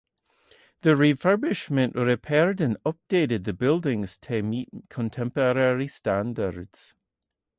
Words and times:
The 0.81 0.95
refurbishment 0.95 1.93
repaired 1.93 2.59
and 2.59 2.75
updated 2.85 3.43
the 3.43 3.53
buildings 3.53 4.17
to 4.21 4.41
meet 4.41 4.69
contemporary 4.89 5.85
standards. 5.85 6.95